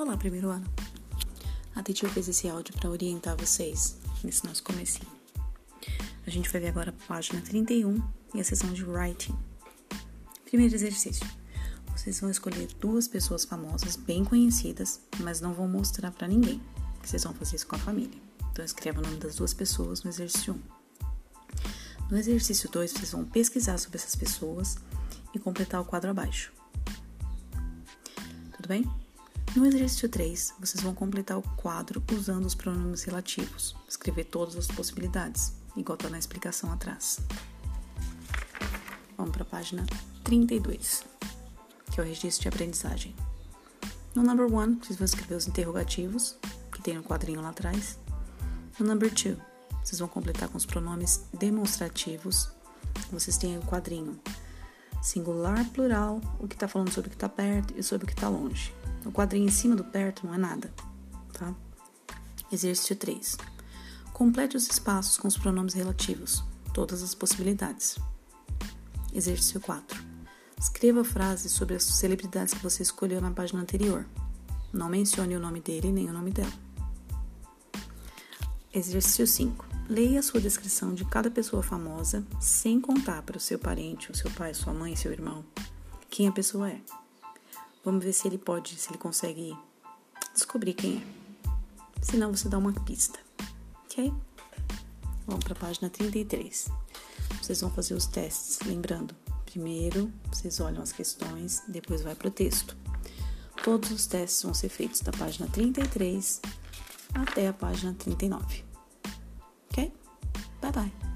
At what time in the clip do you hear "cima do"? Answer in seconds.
59.50-59.84